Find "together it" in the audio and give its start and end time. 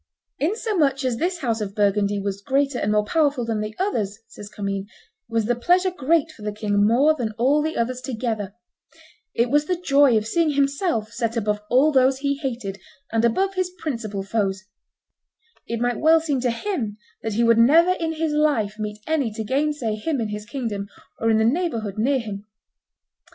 8.01-9.51